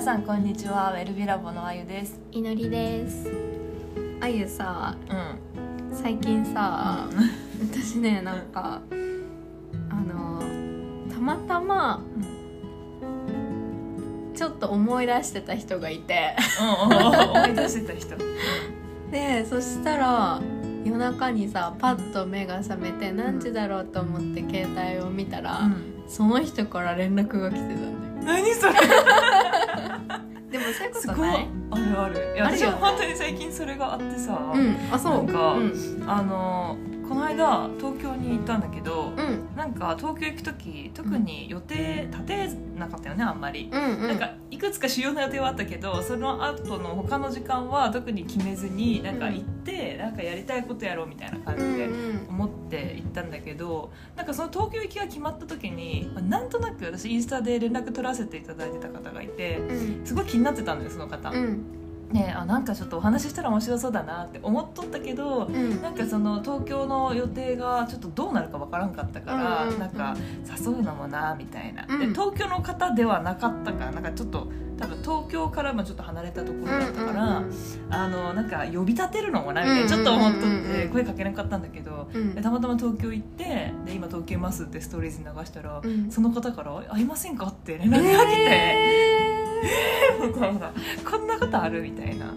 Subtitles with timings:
[0.00, 0.94] 皆さんこんにちは。
[0.94, 2.18] ウェルビラボのあゆです。
[2.32, 3.30] いのりです。
[4.22, 5.14] あゆさう
[5.92, 5.94] ん。
[5.94, 7.06] 最近さ、
[7.60, 8.80] 私ねなんか
[9.90, 10.40] あの
[11.12, 12.02] たまたま
[14.34, 16.34] ちょっと思い出してた人がいて。
[16.58, 18.16] 思い出してた人。
[19.10, 20.40] でそしたら
[20.82, 25.60] 夜中にさパッと目が覚めて何時だろうと思って携帯を見たら、
[26.08, 28.10] その人から連絡が来てたんだよ。
[28.24, 28.72] 何それ？
[30.50, 31.16] でもそういうこすごい？
[31.16, 31.48] とない。
[31.70, 32.34] あるある。
[32.34, 34.76] いや私も本当に最近それがあってさ、うん。
[34.92, 35.14] あそう。
[35.14, 36.04] なんかうん。
[36.06, 36.76] あの
[37.10, 39.48] この間東京に行ったんだけど、うん。
[39.56, 44.06] なんか東京行く時特に予定立てなかったよねあんまり、うんうん。
[44.06, 51.88] なんかいくつか主要な予定はあったけどその後の他の時間は特に決めずになんか行って、なんかやりたいことやろうみたいな感じで
[52.28, 60.06] 思って行ったんだけどなんかその東京行きが決まった時にまあなんとなく私インスタで連絡取らせていただいてた方がいてうん。
[60.06, 61.30] すごい気になってたんだよその方。
[61.30, 61.79] うん
[62.12, 65.82] ねあなんかちょっとお話ししたら面白そうだなって思っとったけどうん。
[65.82, 69.80] なんかその東京の予定がちょっとどうなるかわからんかったから、うんうんうん。
[69.80, 70.16] なんか
[70.58, 72.00] 誘うのもなみたいな、うん。
[72.00, 77.52] で東京の方ではなかったからなんかちょっと多分東京からもちょっと離れたところだったから、うんうん
[77.92, 86.10] あのなんか呼び立てるのもなみたいな、うんちょっと思っとって声かけなかったんだけど、うんでたまたま東京行ってで今東京いますってストーリーズに流したら、うん。
[86.10, 89.19] その方から「会いませんか?」って連絡が来て。
[90.26, 90.72] みたいな。
[91.08, 92.34] こんなことあるみたいな。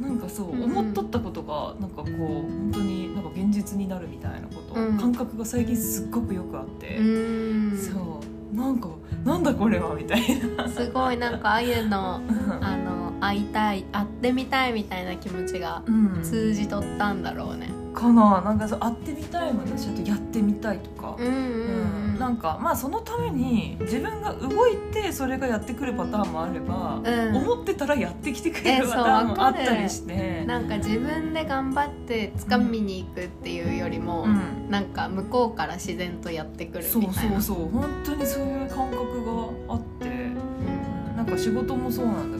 [0.00, 4.96] なんかそう、うん思っとったことがなんかこう本当になんか現実になるみたいなこと、うん。
[4.98, 7.76] 感覚が最近すっごくよくあって、うん。
[7.76, 8.20] そ
[8.52, 8.56] う。
[8.56, 8.88] なんか
[9.24, 10.22] なんだこれはみたい
[10.56, 10.68] な。
[10.68, 12.20] すごいなんかあゆの
[12.60, 16.20] あの会いたい会ってみたいみたいな気持ちがうん。
[16.22, 18.40] 通じ取ったんだろうねかな。
[18.40, 21.16] なんかそう会ってみたいもだしあとやってみたいとか。
[21.18, 21.36] う、んうんう
[22.06, 27.36] んなんかまあそのために自分が動いてそれがやってくるパターンもあれば、うん。
[27.36, 30.44] 思ってたらやってきてくれるえそうパターンもあったりして。
[30.44, 34.70] なんか自分で頑張って掴みに行くっていうよりも、うん。
[34.70, 37.40] なんか向こうから自然とやってくるそうみたいな。
[37.40, 41.16] そうそう本当にそういう感覚があって、うん。
[41.16, 42.38] なんか仕事もそうなんだ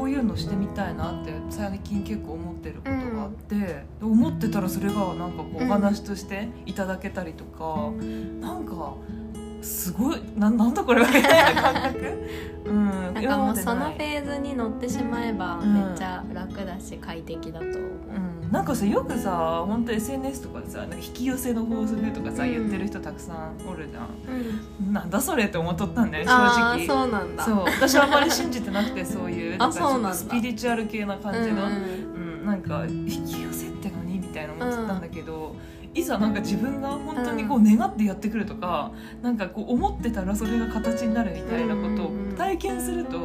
[0.00, 7.92] こういうのしてみたいなって最近結構思ってることがあって、思ってたらそれがなんかこううんお話としていただけたりとか、
[8.40, 8.94] なんか
[9.60, 12.28] すごいななんだこれはみたいな感覚、
[12.64, 15.74] うん、なんかもうそのフェーズに乗ってしまえばうん。
[15.74, 22.50] めっちゃ楽だし快適だと思う、うん、なんかさよくさ本当 SNS とかでさ引き寄せの法則とかさ、うん。
[22.50, 24.08] 言ってる人たくさんおるじゃん。
[24.86, 24.92] うん。
[24.92, 26.86] なんだそれって思っとったんだよ正直。
[26.86, 27.44] そうなんだ。
[27.44, 27.64] そう。
[27.64, 30.14] 私はあんまり信じてなくてそういうあそうなんだ。
[30.14, 31.99] スピリチュアル系な感じの、うんうん
[32.44, 34.18] なんか引き寄せって何？
[34.18, 35.56] みたいな思ってたんだけど、
[35.94, 38.92] いざなんか自分が本当にこう願ってやってくるとか、
[39.22, 43.18] なんかこう思ってたらそれが形になるみたいなことを体験すると、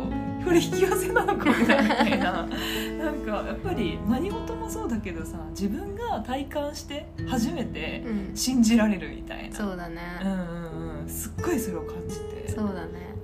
[0.44, 2.48] これ引き寄せなのかみたいな。
[2.98, 8.18] なんかやっぱり何事もそうだけどさ自分が体感して初めてうん。
[8.30, 11.08] うん信じられるみたいな、そうだね、うんうんうん。
[11.08, 12.50] すっごいそれを感じて。
[12.50, 13.10] そうだね。
[13.10, 13.15] うん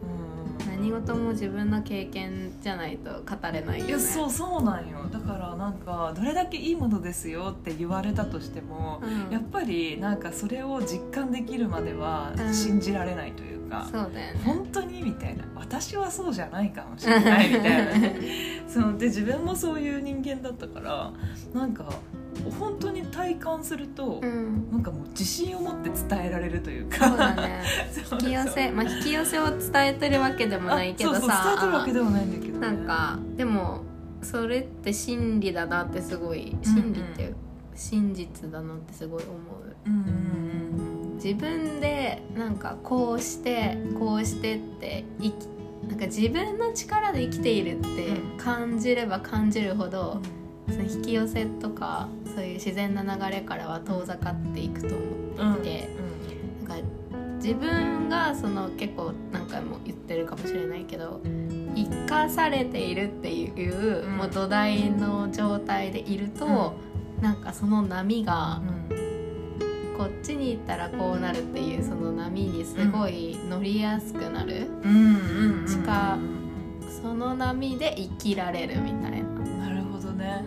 [0.81, 3.89] 何事も自分の経験じゃないと語れないよね。
[3.89, 5.07] いやそうそうなんよ。
[5.11, 9.31] だからなんかどれだけいいものですよって言われたとしても、うん。
[9.31, 12.53] やっぱりなんかそれを実感できるまではうん。
[12.53, 14.41] 信じられないというか、そうだよね。
[14.43, 15.43] 本当にみたいな。
[15.55, 18.15] 私はそうじゃないかもしれないみたいなね。
[18.67, 21.13] そうで自分もそういう人間だったから
[21.53, 21.85] なんか
[22.49, 24.71] 本当に体感すると、うん。
[24.71, 27.09] なんかもう自信を持って伝えられるというか。
[27.09, 27.63] そうだね。
[28.11, 33.81] 引き寄せまあ引き寄せを伝えてるわけでもないけどあそう伝えてるわさけでもないんだけど、ね、なんかでも
[34.21, 37.35] それって真理だなってすごい真理っていう、
[37.75, 39.75] 真実だなってすごい思う。
[39.85, 45.33] うんうんうん自分でなんかこうしてこうしてって生き
[45.87, 47.87] なんか自分の力で生きているって
[48.37, 50.19] 感じれば感じるほど、
[50.71, 55.89] その引き寄せとかそういう自然な流れからは遠ざかっていくと思っていて、
[56.67, 56.87] なんか
[57.37, 61.21] 自分がその結構何回も言ってるかもしれないけど
[61.75, 66.73] 生かされているっていう、うんもう土台の状態でいると、
[67.21, 68.95] なんかその波がうん。
[68.95, 69.11] うん
[69.97, 76.17] こっちに行ったらこうなるっていうその波にすごい乗りやすくなる、うんうんうんしか
[77.03, 79.40] その波で生きられるみたいな。
[80.21, 80.45] ね。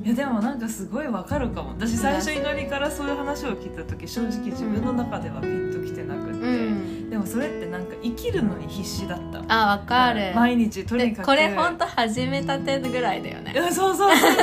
[0.00, 0.06] うん。
[0.06, 1.70] いやでもなんかすごいわかるかも。
[1.70, 9.42] 私最初祈りからそういう話を聞いた時正直自分の中ではピンときてなくって、うん、でもそれってなんか生きるのに必死だった。
[9.48, 10.32] あわかる。
[10.34, 11.18] 毎日とにかく。
[11.18, 13.52] でこれほんと始めたてぐらいだよね。
[13.52, 14.40] いやそうそうそうそう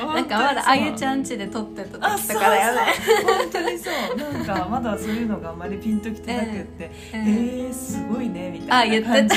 [0.00, 0.14] そう。
[0.14, 2.80] なんかまだあゆちんゃん家で撮ってたあ時とかだよね
[3.24, 4.16] 本当にそう。
[4.16, 7.20] なんかまだそういうのがあんまりピンときてなくって、うん。
[7.20, 9.14] えー、すごいねみたいなあ言ってた。
[9.14, 9.36] 感 じ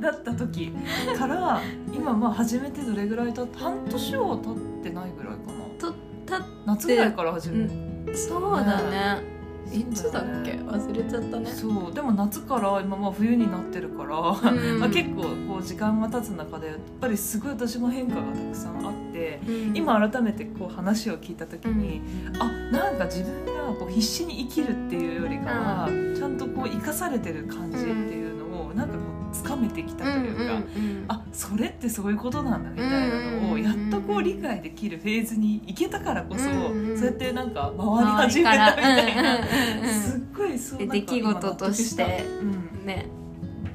[0.00, 0.72] だった時
[1.18, 1.60] から
[1.92, 5.64] 今まあ始めてどれぐらい経って半年は経ってないぐらいかな。
[5.78, 5.92] と
[6.26, 9.40] た夏ぐらいから始めて、そうだね。
[9.72, 10.52] いつだっけ？
[10.52, 11.46] 忘れちゃったね。
[11.46, 11.94] そう。
[11.94, 14.80] でも夏から今まあ冬になってるから、うん。
[14.80, 19.76] まあ、結構こう時間が経つ中でやっぱりすごい私も変化がたくさんあってうん。
[19.76, 22.00] 今改めてこう話を聞いた時に、
[22.40, 28.29] あなんか自分がこう必死に生きるっていうよりかは、ちゃんとこう生かされてる感じっていうの
[28.70, 29.00] をなんかこ
[29.30, 31.04] うつかめてきたというか、うんうんうん。
[31.08, 43.06] あそれってそういうことなんだみたいなのをやっとこう理解できるフェーズに行けたからこそ、うんうんそうやってなんか回り始めたみたいな、うんうんすっごいそう出来事としてうんね。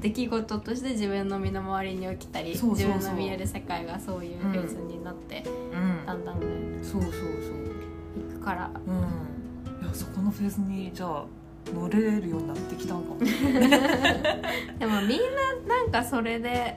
[0.00, 2.94] 出来事として自分の身の回りに起きたりそうそうそう。
[2.96, 6.06] 自分の見える世界がそういうフェーズになって、うん。
[6.06, 6.46] だんだんね
[6.82, 7.22] そうそうそう。
[8.20, 8.70] いくから。
[8.86, 8.94] うん。
[9.82, 11.24] いやそこのフェーズにじゃあ
[11.74, 13.18] 乗れるようになってきたんかも、
[14.78, 15.20] でもみん
[15.66, 16.76] ななんかそれで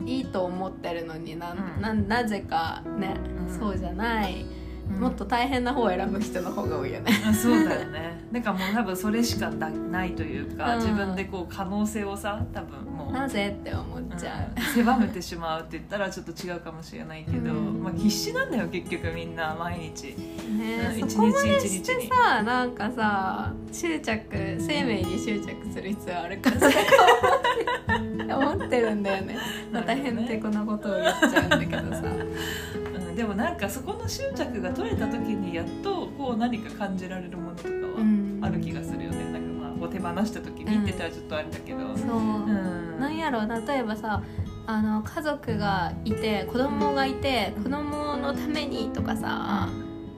[0.00, 0.08] うん。
[0.08, 1.80] いいと思ってるのにな,、うん。
[1.80, 3.14] ななぜかね、
[3.48, 3.58] うん。
[3.58, 4.61] そうじゃない、うん
[4.98, 7.12] もっと大変な方を選ぶ人の方が多いよね。
[7.26, 8.20] あそうだよね。
[8.30, 10.82] なんかもう多分それしかなないというか、うん。
[10.82, 13.12] 自分でこう可能性をさ多分もう。
[13.12, 14.60] なぜって思っちゃう。
[14.60, 14.64] うん。
[14.74, 17.82] 狭めてしまうって言ったらちょっと違うかもしれないけど、うん。
[17.82, 29.38] まあ、必死なんだよ結局みんな毎日、ねうんそこまで一日一日してさなんかさ執着生命に執着する必要あるかとか思って思ってるんだよね。
[29.72, 32.02] またへんてこなことを言っちゃうんだけどさ。
[32.04, 32.81] うん、
[33.14, 43.00] でもなんかそこの執着が取れた時にやっとこう何か感じられるものとかはある気がするよね、なんかまあこう手放した時にってたらちょっとあれだけど、そう、うん。
[43.00, 44.22] なんやろ例えばさ
[44.66, 49.68] あの家族がいて子供がいて子供のためにとかさ、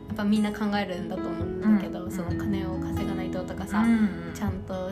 [0.09, 2.11] やっぱみんな考えるんだと思うんだけど、うん。
[2.11, 4.33] その金を稼がないととかさ、うん。
[4.35, 4.91] ちゃんと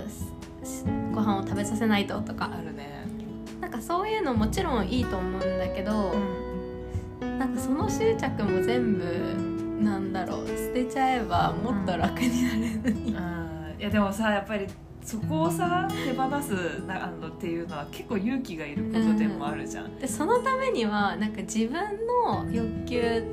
[0.64, 0.84] し
[1.14, 2.50] ご飯を食べさせないととか。
[2.52, 3.06] あるね、
[3.60, 6.14] なんかそういうのもちろんいいと思うんだけど、
[7.52, 13.74] なんかその執着も全部なんだろう捨てちゃえばもっと楽になるのに、うん。
[13.78, 14.66] いやでもさやっぱり
[15.04, 23.24] そこをさ手放すなあのっていうのは結構勇気がいることでもあるじゃん、でそのためにはなんか自分の欲求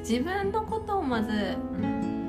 [0.00, 1.56] 自分のことをまず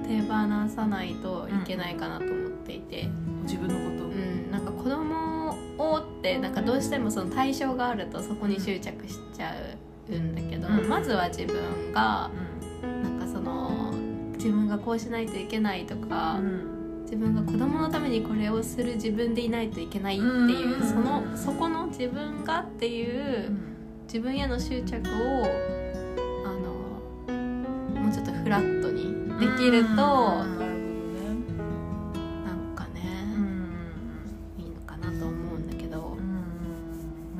[0.08, 3.10] 手放さないといけないかなと思っていて、
[3.44, 4.52] 自分のこと、うん。
[4.52, 9.56] なんか子供をってなんかどうしてもその対象があるとそこに執着しちゃう
[10.09, 10.89] んだけど、うん。
[10.89, 12.30] まずは自分が
[12.81, 13.94] なんかその
[14.33, 16.39] 自分がこうしないといけないとか、
[17.03, 20.88] 自分が子供のためにこれをする自分でいないといけないっていう、うん。
[20.88, 23.51] そのそこの自分がっていう、
[24.06, 25.45] 自分への執着を
[26.45, 30.61] あのもうちょっとフラットにできると、うん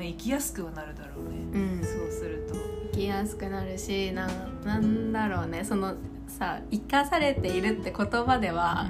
[0.02, 2.56] まあ生きやすくはなるだろうね、うん、そうすると。
[2.94, 5.64] 生きやすくなるしなんなんだろうね。
[5.64, 5.96] その
[6.28, 8.90] さ生かされているって言葉では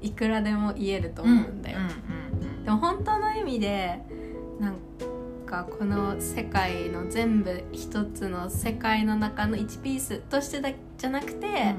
[0.00, 1.78] いくらでも言えると思うんだよ、
[2.64, 4.00] でも本当の意味で
[4.58, 4.74] なん
[5.46, 11.74] かこの世界の全部一つの世界の中の1ピースとしてだじゃなくて、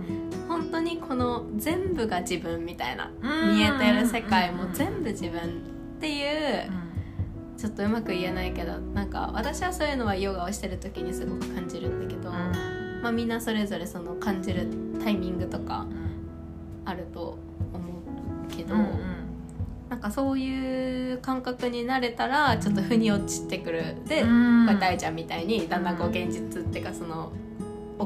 [0.48, 5.40] 本当にこの全部が自分みたいな、見えてる世界も全部自分
[5.98, 6.72] っていう、
[7.58, 14.68] ちょっとうまく言えないけどなんか私はそういうのはヨガをしてる時にすごく感じるんだけど、まあ、みんなそれぞれその感じる
[15.04, 15.86] タイミングとか
[16.86, 17.38] あると
[17.72, 17.80] 思
[18.50, 18.76] うけど、
[19.90, 23.96] なんかそういう感覚になれたらちょっと腑に落ちてくる。
[24.06, 24.24] で、
[24.80, 27.32] 大ちゃんみたいにだんだんこう現実っていうかその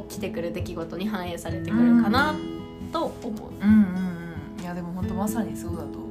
[0.10, 2.36] 起きてくる出来事に反映されてくるかな
[2.92, 3.52] と思う。
[3.64, 3.78] うんうん
[4.58, 4.62] うん。
[4.62, 6.07] いやでも本当まさにそうだと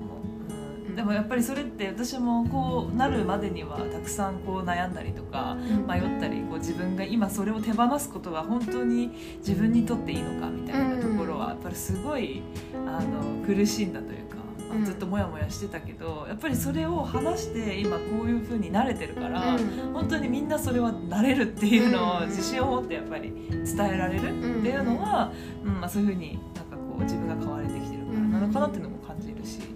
[0.97, 5.55] でもやっぱりそれって私もこうなるまでにはたくさんこう悩んだりとか
[5.87, 9.11] 迷ったりこう自分が今それを手放すことが本当に
[9.47, 12.43] 自分にとっていいのかみたいなところはやっぱりすごい
[12.87, 14.37] あの苦しんだというか、
[14.85, 19.93] ずっとモヤモヤしてたけどやっぱりそれを話して今こういう風に慣れてるから、うん。
[19.93, 25.31] 本当にみんなそれは慣れるっていうのをうん自信を持ってやっぱり伝えられるっていうのは、
[25.63, 25.81] うん。
[25.81, 29.76] まあ、そういうふうになんかこう自分が変われてきてるからなのかなっていうのも感じるし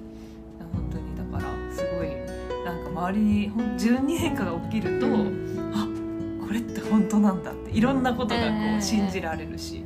[2.72, 5.06] なんか周りにほん自分に変化が起きると、
[5.72, 5.88] あ
[6.46, 9.82] これって本当なんだっていろんなことがこうんう信じられるし、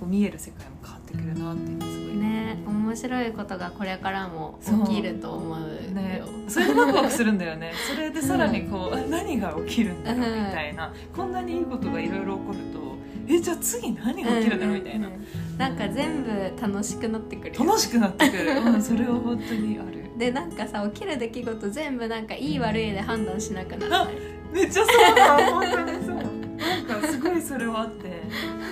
[0.00, 2.16] こう見える世界も変わってくるなっていうのすごい。
[2.16, 5.66] ね面白いことがこれからも起きると思うよ。
[5.66, 7.72] ね、それでワクワクするんだよね。
[7.92, 12.84] それでさらにこう、何が起きるんだろうみたいな、こんなにいいことがいろいろ起こると
[13.26, 15.58] えじゃあ次何が起きるんだろうみたいな、うんうんうん。
[15.58, 17.64] なんか全部楽しくなってくるよ。
[17.64, 24.10] 楽しくなってくる、うん、それは本当にあるでなんかさ起きる出来事全部なんかいい悪いで判断しなくなる
[24.52, 26.44] めっちゃそうだ本当にそう。
[26.88, 28.22] なんかすごいそれはあって。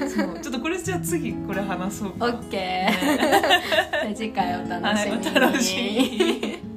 [0.08, 0.40] そう。
[0.40, 2.26] ちょっとこれじゃあ次これ話そうか。
[2.26, 4.14] オッケー。
[4.14, 6.71] 次回お楽しみに、はい、お楽しみに